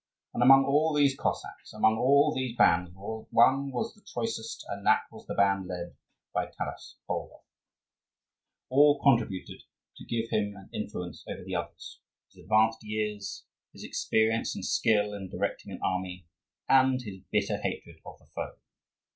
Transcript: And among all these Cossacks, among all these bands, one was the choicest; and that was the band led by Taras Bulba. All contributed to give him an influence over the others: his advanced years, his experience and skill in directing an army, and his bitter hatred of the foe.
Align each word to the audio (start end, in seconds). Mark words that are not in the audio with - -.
And 0.33 0.41
among 0.41 0.65
all 0.65 0.95
these 0.95 1.15
Cossacks, 1.15 1.71
among 1.73 1.97
all 1.99 2.33
these 2.33 2.57
bands, 2.57 2.89
one 2.95 3.69
was 3.71 3.93
the 3.93 4.01
choicest; 4.01 4.65
and 4.67 4.83
that 4.83 5.01
was 5.11 5.27
the 5.27 5.35
band 5.35 5.67
led 5.67 5.95
by 6.33 6.47
Taras 6.47 6.95
Bulba. 7.07 7.35
All 8.69 8.99
contributed 9.03 9.61
to 9.97 10.05
give 10.05 10.31
him 10.31 10.55
an 10.57 10.71
influence 10.73 11.23
over 11.29 11.43
the 11.43 11.53
others: 11.55 11.99
his 12.33 12.43
advanced 12.45 12.83
years, 12.83 13.45
his 13.73 13.83
experience 13.83 14.55
and 14.55 14.65
skill 14.65 15.13
in 15.13 15.29
directing 15.29 15.71
an 15.71 15.79
army, 15.83 16.25
and 16.67 16.99
his 17.03 17.21
bitter 17.31 17.57
hatred 17.61 17.97
of 18.03 18.17
the 18.17 18.25
foe. 18.33 18.55